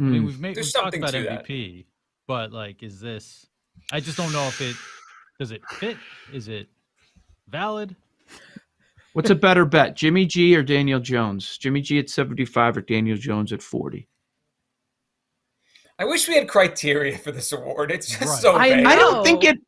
I 0.00 0.02
mean, 0.02 0.22
hmm. 0.22 0.26
we've 0.26 0.40
made 0.40 0.56
we've 0.56 0.72
talked 0.72 0.96
about 0.96 1.12
MVP, 1.12 1.76
that. 1.76 1.84
but 2.26 2.52
like, 2.52 2.82
is 2.82 3.00
this? 3.00 3.46
I 3.92 4.00
just 4.00 4.16
don't 4.16 4.32
know 4.32 4.46
if 4.46 4.60
it 4.62 4.74
does 5.38 5.50
it 5.50 5.62
fit. 5.68 5.98
Is 6.32 6.48
it 6.48 6.68
valid? 7.48 7.94
What's 9.12 9.28
a 9.28 9.34
better 9.34 9.66
bet, 9.66 9.96
Jimmy 9.96 10.24
G 10.24 10.56
or 10.56 10.62
Daniel 10.62 11.00
Jones? 11.00 11.58
Jimmy 11.58 11.82
G 11.82 11.98
at 11.98 12.08
seventy-five 12.08 12.78
or 12.78 12.80
Daniel 12.80 13.18
Jones 13.18 13.52
at 13.52 13.62
forty? 13.62 14.08
I 15.98 16.06
wish 16.06 16.26
we 16.28 16.34
had 16.34 16.48
criteria 16.48 17.18
for 17.18 17.30
this 17.30 17.52
award. 17.52 17.90
It's 17.90 18.08
just 18.08 18.22
right. 18.22 18.40
so. 18.40 18.56
I, 18.56 18.82
I 18.90 18.96
don't 18.96 19.22
think 19.22 19.44
it. 19.44 19.58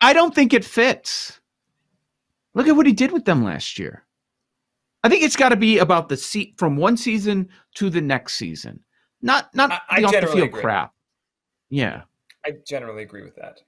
I 0.00 0.12
don't 0.12 0.32
think 0.32 0.54
it 0.54 0.64
fits. 0.64 1.40
Look 2.54 2.68
at 2.68 2.76
what 2.76 2.86
he 2.86 2.92
did 2.92 3.10
with 3.10 3.24
them 3.24 3.42
last 3.42 3.76
year. 3.80 4.04
I 5.02 5.08
think 5.08 5.24
it's 5.24 5.36
got 5.36 5.48
to 5.48 5.56
be 5.56 5.78
about 5.78 6.08
the 6.08 6.16
seat 6.16 6.54
from 6.58 6.76
one 6.76 6.96
season 6.96 7.48
to 7.74 7.90
the 7.90 8.00
next 8.00 8.34
season. 8.34 8.84
Not 9.24 9.54
not 9.54 9.72
I, 9.88 10.02
the 10.02 10.06
I 10.06 10.08
off 10.08 10.20
the 10.20 10.26
field 10.26 10.52
crap. 10.52 10.92
Yeah. 11.70 12.02
I 12.44 12.52
generally 12.66 13.02
agree 13.02 13.22
with 13.22 13.34
that. 13.36 13.58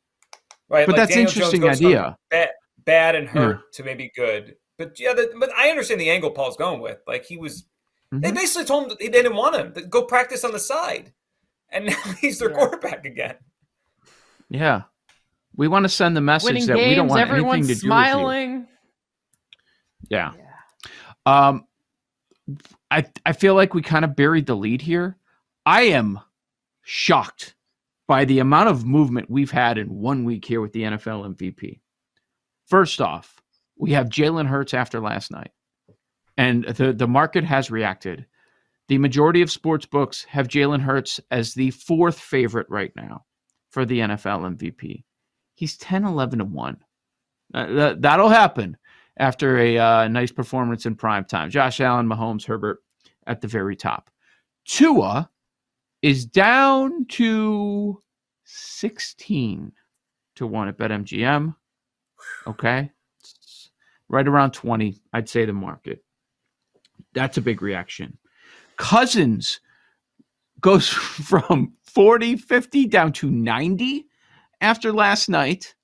Right. 0.68 0.86
But 0.86 0.92
like 0.92 0.96
that's 0.96 1.14
Daniel 1.14 1.30
interesting 1.30 1.64
idea. 1.66 2.18
Bad, 2.30 2.50
bad, 2.84 3.14
and 3.14 3.26
hurt 3.26 3.56
yeah. 3.56 3.62
to 3.72 3.82
maybe 3.82 4.12
good. 4.14 4.56
But 4.76 5.00
yeah, 5.00 5.14
the, 5.14 5.32
but 5.40 5.50
I 5.56 5.70
understand 5.70 5.98
the 5.98 6.10
angle 6.10 6.30
Paul's 6.30 6.58
going 6.58 6.82
with. 6.82 6.98
Like 7.06 7.24
he 7.24 7.38
was, 7.38 7.62
mm-hmm. 8.12 8.20
they 8.20 8.32
basically 8.32 8.66
told 8.66 8.90
him 8.90 8.98
they 9.00 9.08
didn't 9.08 9.34
want 9.34 9.56
him 9.56 9.72
to 9.72 9.82
go 9.82 10.02
practice 10.02 10.44
on 10.44 10.52
the 10.52 10.58
side, 10.58 11.14
and 11.70 11.86
now 11.86 12.02
he's 12.20 12.38
their 12.38 12.50
yeah. 12.50 12.56
quarterback 12.56 13.06
again. 13.06 13.36
Yeah, 14.50 14.82
we 15.54 15.68
want 15.68 15.84
to 15.84 15.88
send 15.88 16.14
the 16.14 16.20
message 16.20 16.48
Winning 16.48 16.66
that 16.66 16.76
games, 16.76 16.88
we 16.90 16.94
don't 16.96 17.08
want 17.08 17.30
anything 17.30 17.66
to 17.66 17.74
smiling. 17.76 18.52
do 18.52 18.58
with 18.58 18.68
you. 20.10 20.16
Yeah. 20.18 20.32
yeah. 20.36 21.48
Um, 21.48 21.66
I 22.90 23.06
I 23.24 23.32
feel 23.32 23.54
like 23.54 23.72
we 23.72 23.80
kind 23.80 24.04
of 24.04 24.14
buried 24.14 24.44
the 24.44 24.54
lead 24.54 24.82
here. 24.82 25.16
I 25.66 25.82
am 25.82 26.20
shocked 26.82 27.56
by 28.06 28.24
the 28.24 28.38
amount 28.38 28.68
of 28.68 28.86
movement 28.86 29.28
we've 29.28 29.50
had 29.50 29.78
in 29.78 29.88
one 29.88 30.24
week 30.24 30.44
here 30.44 30.60
with 30.60 30.72
the 30.72 30.82
NFL 30.82 31.34
MVP. 31.36 31.80
First 32.68 33.00
off, 33.00 33.42
we 33.76 33.90
have 33.90 34.08
Jalen 34.08 34.46
Hurts 34.46 34.74
after 34.74 35.00
last 35.00 35.32
night, 35.32 35.50
and 36.36 36.64
the, 36.64 36.92
the 36.92 37.08
market 37.08 37.42
has 37.42 37.70
reacted. 37.70 38.26
The 38.86 38.98
majority 38.98 39.42
of 39.42 39.50
sports 39.50 39.84
books 39.84 40.22
have 40.24 40.46
Jalen 40.46 40.80
Hurts 40.80 41.20
as 41.32 41.52
the 41.52 41.72
fourth 41.72 42.20
favorite 42.20 42.68
right 42.70 42.92
now 42.94 43.24
for 43.70 43.84
the 43.84 43.98
NFL 43.98 44.56
MVP. 44.56 45.02
He's 45.56 45.76
10, 45.78 46.04
11 46.04 46.38
to 46.38 46.44
1. 46.44 46.76
Uh, 47.54 47.66
that, 47.72 48.02
that'll 48.02 48.28
happen 48.28 48.76
after 49.18 49.58
a 49.58 49.78
uh, 49.78 50.08
nice 50.08 50.30
performance 50.30 50.86
in 50.86 50.94
prime 50.94 51.24
time. 51.24 51.50
Josh 51.50 51.80
Allen, 51.80 52.08
Mahomes, 52.08 52.44
Herbert 52.44 52.84
at 53.26 53.40
the 53.40 53.48
very 53.48 53.74
top. 53.74 54.10
Tua 54.64 55.28
is 56.06 56.24
down 56.24 57.04
to 57.06 58.00
16 58.44 59.72
to 60.36 60.46
1 60.46 60.68
at 60.68 60.78
BetMGM. 60.78 61.52
Okay. 62.46 62.92
right 64.08 64.28
around 64.28 64.52
20, 64.52 65.02
I'd 65.12 65.28
say 65.28 65.44
the 65.46 65.52
market. 65.52 66.04
That's 67.12 67.38
a 67.38 67.40
big 67.40 67.60
reaction. 67.60 68.18
Cousins 68.76 69.58
goes 70.60 70.88
from 70.90 71.72
40, 71.82 72.36
50 72.36 72.86
down 72.86 73.12
to 73.14 73.28
90 73.28 74.06
after 74.60 74.92
last 74.92 75.28
night. 75.28 75.74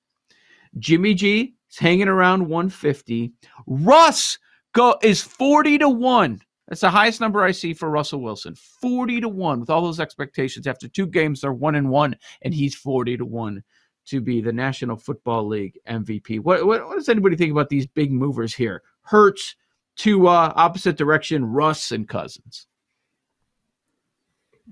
Jimmy 0.79 1.15
G 1.15 1.53
is 1.69 1.77
hanging 1.77 2.07
around 2.07 2.47
150. 2.47 3.33
Russ 3.67 4.39
go 4.71 4.95
is 5.03 5.21
40 5.21 5.79
to 5.79 5.89
1 5.89 6.39
that's 6.67 6.81
the 6.81 6.89
highest 6.89 7.19
number 7.19 7.43
I 7.43 7.51
see 7.51 7.73
for 7.73 7.89
Russell 7.89 8.21
Wilson. 8.21 8.55
40 8.55 9.21
to 9.21 9.29
1 9.29 9.59
with 9.59 9.69
all 9.69 9.81
those 9.81 9.99
expectations. 9.99 10.65
After 10.65 10.87
two 10.87 11.05
games, 11.05 11.41
they're 11.41 11.53
1 11.53 11.75
and 11.75 11.89
1, 11.89 12.15
and 12.43 12.53
he's 12.53 12.75
40 12.75 13.17
to 13.17 13.25
1 13.25 13.63
to 14.05 14.21
be 14.21 14.41
the 14.41 14.53
National 14.53 14.97
Football 14.97 15.47
League 15.47 15.77
MVP. 15.87 16.39
What, 16.39 16.65
what, 16.65 16.87
what 16.87 16.95
does 16.95 17.09
anybody 17.09 17.35
think 17.35 17.51
about 17.51 17.69
these 17.69 17.87
big 17.87 18.11
movers 18.11 18.53
here? 18.53 18.81
Hurts 19.01 19.55
to 19.97 20.27
uh, 20.27 20.53
opposite 20.55 20.97
direction, 20.97 21.45
Russ 21.45 21.91
and 21.91 22.07
Cousins. 22.07 22.67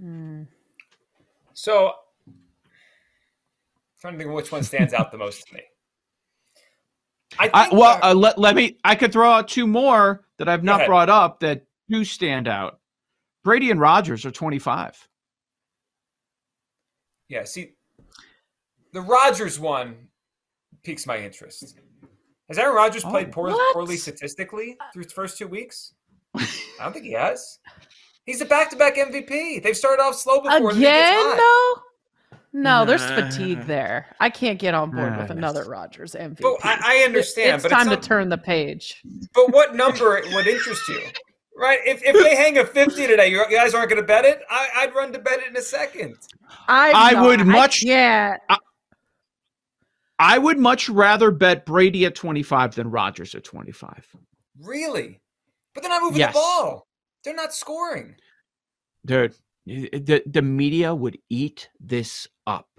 Mm. 0.02 0.48
So, 1.54 1.94
trying 4.00 4.14
to 4.14 4.18
think 4.18 4.30
of 4.30 4.36
which 4.36 4.52
one 4.52 4.64
stands 4.64 4.94
out 4.94 5.12
the 5.12 5.18
most 5.18 5.48
to 5.48 5.56
me. 5.56 5.62
I, 7.38 7.50
I 7.54 7.70
well, 7.76 8.00
uh, 8.02 8.14
let, 8.14 8.38
let 8.38 8.56
me. 8.56 8.78
I 8.84 8.96
could 8.96 9.12
throw 9.12 9.32
out 9.32 9.48
two 9.48 9.68
more 9.68 10.26
that 10.38 10.48
I've 10.50 10.64
not 10.64 10.88
brought 10.88 11.10
up 11.10 11.42
that 11.42 11.66
do 11.92 12.04
stand 12.04 12.48
out. 12.48 12.80
Brady 13.44 13.72
and 13.72 13.80
Rodgers 13.80 14.26
are 14.26 14.32
25. 14.32 15.08
Yeah, 17.28 17.44
see, 17.44 17.74
the 18.94 19.02
Rodgers 19.02 19.60
one 19.60 19.96
piques 20.84 21.06
my 21.06 21.18
interest. 21.18 21.78
Has 22.50 22.58
Aaron 22.58 22.76
Rodgers 22.76 23.04
played 23.04 23.28
oh, 23.30 23.32
poor, 23.32 23.74
poorly 23.74 23.96
statistically 23.96 24.76
uh, 24.80 24.86
through 24.94 25.06
the 25.06 25.12
first 25.12 25.38
two 25.38 25.48
weeks? 25.48 25.94
I 26.36 26.46
don't 26.80 26.92
think 26.94 27.06
he 27.06 27.14
has. 27.14 27.60
He's 28.26 28.42
a 28.42 28.46
back-to-back 28.46 28.96
MVP. 28.96 29.64
They've 29.64 29.76
started 29.76 30.02
off 30.02 30.16
slow 30.16 30.42
before. 30.42 30.72
Again, 30.72 31.38
though. 31.38 31.74
No, 32.54 32.86
there's 32.86 33.04
fatigue 33.04 33.62
there. 33.66 34.16
I 34.20 34.30
can't 34.30 34.60
get 34.60 34.74
on 34.74 34.92
board 34.92 35.18
with 35.18 35.32
another 35.32 35.64
Rodgers 35.64 36.14
MVP. 36.14 36.42
But 36.42 36.58
I, 36.64 37.00
I 37.00 37.06
understand. 37.06 37.56
It's 37.56 37.64
but 37.64 37.70
time 37.70 37.92
it's 37.92 38.02
to 38.02 38.08
turn 38.08 38.30
the 38.30 38.38
page. 38.38 39.02
But 39.34 39.52
what 39.52 39.76
number 39.76 40.22
would 40.34 40.48
interest 40.48 40.88
you? 40.90 41.02
Right? 41.58 41.80
If, 41.86 42.02
if 42.04 42.14
they 42.24 42.36
hang 42.36 42.58
a 42.58 42.66
50 42.66 43.08
today, 43.08 43.28
you 43.28 43.44
guys 43.52 43.74
aren't 43.74 43.90
going 43.90 44.02
to 44.02 44.08
bet 44.08 44.26
it? 44.26 44.42
I, 44.50 44.86
would 44.86 44.96
run 44.96 45.14
to 45.14 45.20
bet 45.20 45.40
it 45.40 45.50
in 45.50 45.58
a 45.58 45.62
second. 45.62 46.16
i 46.68 46.92
I 46.92 47.22
would 47.22 47.46
much. 47.46 47.84
Yeah. 47.84 48.38
I, 48.50 48.58
I 50.18 50.38
would 50.38 50.60
much 50.60 50.88
rather 50.88 51.32
bet 51.32 51.66
Brady 51.66 52.06
at 52.06 52.16
25 52.16 52.76
than 52.76 52.90
Rodgers 52.90 53.36
at 53.36 53.44
25. 53.44 54.06
Really? 54.62 55.20
But 55.74 55.84
they're 55.84 55.90
not 55.90 56.04
moving 56.04 56.20
yes. 56.20 56.34
the 56.34 56.40
ball. 56.40 56.88
They're 57.24 57.36
not 57.36 57.54
scoring. 57.54 58.16
Dude, 59.06 59.36
the, 59.66 60.24
the 60.26 60.42
media 60.42 60.94
would 60.94 61.18
eat 61.30 61.70
this 61.80 62.28
up. 62.48 62.70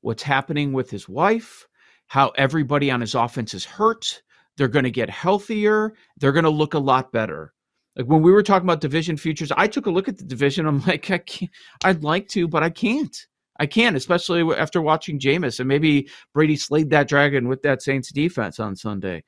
What's 0.00 0.22
happening 0.22 0.72
with 0.72 0.90
his 0.90 1.08
wife, 1.08 1.66
how 2.06 2.30
everybody 2.30 2.90
on 2.90 3.00
his 3.00 3.14
offense 3.14 3.54
is 3.54 3.64
hurt. 3.64 4.22
They're 4.56 4.68
going 4.68 4.84
to 4.84 4.90
get 4.90 5.10
healthier. 5.10 5.94
They're 6.16 6.32
going 6.32 6.44
to 6.44 6.50
look 6.50 6.74
a 6.74 6.78
lot 6.78 7.12
better. 7.12 7.52
Like 7.98 8.06
when 8.06 8.22
we 8.22 8.30
were 8.30 8.44
talking 8.44 8.66
about 8.66 8.80
division 8.80 9.16
futures, 9.16 9.50
I 9.56 9.66
took 9.66 9.86
a 9.86 9.90
look 9.90 10.08
at 10.08 10.16
the 10.16 10.24
division. 10.24 10.66
I'm 10.66 10.80
like, 10.86 11.10
I 11.10 11.18
can't, 11.18 11.50
I'd 11.84 12.04
like 12.04 12.28
to, 12.28 12.46
but 12.48 12.62
I 12.62 12.70
can't. 12.70 13.16
I 13.60 13.66
can't, 13.66 13.96
especially 13.96 14.42
after 14.54 14.80
watching 14.80 15.18
Jameis 15.18 15.58
and 15.58 15.68
maybe 15.68 16.08
Brady 16.32 16.54
slayed 16.54 16.90
that 16.90 17.08
dragon 17.08 17.48
with 17.48 17.62
that 17.62 17.82
Saints 17.82 18.12
defense 18.12 18.60
on 18.60 18.76
Sunday. 18.76 19.24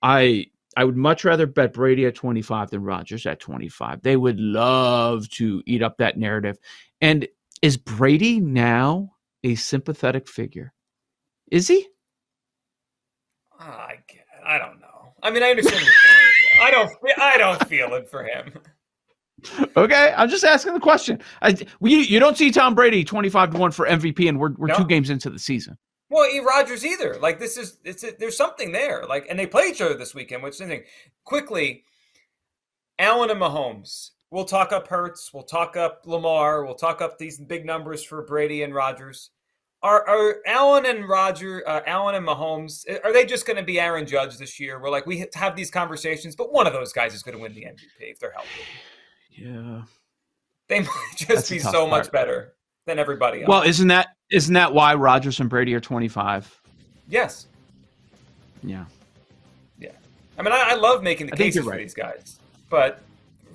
I 0.00 0.46
I 0.74 0.84
would 0.84 0.96
much 0.96 1.24
rather 1.24 1.46
bet 1.46 1.74
Brady 1.74 2.06
at 2.06 2.14
25 2.14 2.70
than 2.70 2.82
Rodgers 2.82 3.26
at 3.26 3.40
25. 3.40 4.02
They 4.02 4.16
would 4.16 4.40
love 4.40 5.28
to 5.30 5.62
eat 5.66 5.82
up 5.82 5.98
that 5.98 6.16
narrative. 6.16 6.56
And 7.00 7.28
is 7.60 7.76
Brady 7.76 8.40
now 8.40 9.16
a 9.44 9.54
sympathetic 9.56 10.28
figure? 10.28 10.72
Is 11.50 11.68
he? 11.68 11.86
I 13.58 13.96
I 14.46 14.58
don't 14.58 14.80
know. 14.80 15.12
I 15.22 15.30
mean, 15.30 15.42
I 15.42 15.50
understand. 15.50 15.84
I 16.60 16.70
don't. 16.70 16.90
I 17.18 17.38
don't 17.38 17.68
feel 17.68 17.94
it 17.94 18.08
for 18.08 18.24
him. 18.24 18.52
Okay, 19.76 20.12
I'm 20.16 20.28
just 20.28 20.44
asking 20.44 20.74
the 20.74 20.80
question. 20.80 21.20
I, 21.42 21.50
you, 21.80 21.98
you 21.98 22.18
don't 22.18 22.36
see 22.36 22.50
Tom 22.50 22.74
Brady 22.74 23.04
25 23.04 23.52
to 23.52 23.58
one 23.58 23.70
for 23.70 23.86
MVP, 23.86 24.28
and 24.28 24.38
we're 24.38 24.52
we're 24.54 24.66
no. 24.68 24.76
two 24.76 24.86
games 24.86 25.10
into 25.10 25.30
the 25.30 25.38
season. 25.38 25.78
Well, 26.10 26.28
E. 26.28 26.40
Rodgers 26.40 26.84
either. 26.84 27.16
Like 27.20 27.38
this 27.38 27.56
is 27.56 27.78
it's 27.84 28.02
a, 28.02 28.12
there's 28.18 28.36
something 28.36 28.72
there. 28.72 29.04
Like, 29.08 29.26
and 29.28 29.38
they 29.38 29.46
play 29.46 29.68
each 29.68 29.80
other 29.80 29.94
this 29.94 30.14
weekend, 30.14 30.42
which 30.42 30.54
is 30.54 30.60
interesting. 30.60 30.88
Quickly, 31.24 31.84
Allen 32.98 33.30
and 33.30 33.40
Mahomes. 33.40 34.10
We'll 34.30 34.44
talk 34.44 34.72
up 34.72 34.88
Hurts. 34.88 35.32
We'll 35.32 35.44
talk 35.44 35.76
up 35.76 36.02
Lamar. 36.04 36.64
We'll 36.64 36.74
talk 36.74 37.00
up 37.00 37.16
these 37.16 37.38
big 37.38 37.64
numbers 37.64 38.02
for 38.02 38.22
Brady 38.22 38.62
and 38.62 38.74
Rodgers. 38.74 39.30
Are 39.82 40.08
are 40.08 40.36
Allen 40.44 40.86
and 40.86 41.08
Roger, 41.08 41.62
uh, 41.66 41.82
Allen 41.86 42.16
and 42.16 42.26
Mahomes? 42.26 42.84
Are 43.04 43.12
they 43.12 43.24
just 43.24 43.46
going 43.46 43.56
to 43.56 43.62
be 43.62 43.78
Aaron 43.78 44.06
Judge 44.06 44.36
this 44.36 44.58
year? 44.58 44.80
We're 44.80 44.90
like 44.90 45.06
we 45.06 45.24
have 45.34 45.54
these 45.54 45.70
conversations, 45.70 46.34
but 46.34 46.52
one 46.52 46.66
of 46.66 46.72
those 46.72 46.92
guys 46.92 47.14
is 47.14 47.22
going 47.22 47.36
to 47.36 47.42
win 47.42 47.54
the 47.54 47.62
MVP 47.62 47.86
if 48.00 48.18
they're 48.18 48.32
healthy. 48.32 48.48
Yeah. 49.30 49.82
They 50.68 50.80
might 50.80 51.14
just 51.16 51.28
That's 51.28 51.50
be 51.50 51.58
so 51.60 51.86
part. 51.86 51.90
much 51.90 52.12
better 52.12 52.54
than 52.86 52.98
everybody 52.98 53.42
else. 53.42 53.48
Well, 53.48 53.62
isn't 53.62 53.88
that 53.88 54.08
isn't 54.30 54.54
that 54.54 54.74
why 54.74 54.94
Rodgers 54.94 55.38
and 55.38 55.48
Brady 55.48 55.74
are 55.74 55.80
25? 55.80 56.60
Yes. 57.08 57.46
Yeah. 58.64 58.84
Yeah. 59.78 59.92
I 60.38 60.42
mean, 60.42 60.52
I, 60.52 60.70
I 60.70 60.74
love 60.74 61.04
making 61.04 61.28
the 61.28 61.34
I 61.34 61.36
cases 61.36 61.64
right. 61.64 61.76
for 61.76 61.78
these 61.78 61.94
guys, 61.94 62.40
but 62.68 63.00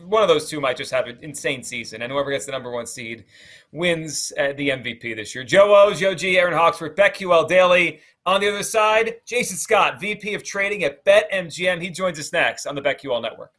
one 0.05 0.21
of 0.21 0.27
those 0.27 0.49
two 0.49 0.59
might 0.61 0.77
just 0.77 0.91
have 0.91 1.07
an 1.07 1.17
insane 1.21 1.63
season, 1.63 2.01
and 2.01 2.11
whoever 2.11 2.31
gets 2.31 2.45
the 2.45 2.51
number 2.51 2.71
one 2.71 2.85
seed 2.85 3.25
wins 3.71 4.31
uh, 4.37 4.53
the 4.53 4.69
MVP 4.69 5.15
this 5.15 5.33
year. 5.33 5.43
Joe 5.43 5.75
O, 5.75 5.93
Joe 5.93 6.13
G, 6.13 6.37
Aaron 6.37 6.53
Hawksworth, 6.53 6.95
BetQL 6.95 7.47
Daily. 7.47 8.01
On 8.25 8.39
the 8.39 8.47
other 8.47 8.63
side, 8.63 9.15
Jason 9.25 9.57
Scott, 9.57 9.99
VP 9.99 10.33
of 10.33 10.43
Trading 10.43 10.83
at 10.83 11.03
BetMGM. 11.03 11.81
He 11.81 11.89
joins 11.89 12.17
us 12.19 12.31
next 12.31 12.65
on 12.65 12.75
the 12.75 12.81
BetQL 12.81 13.21
Network. 13.21 13.51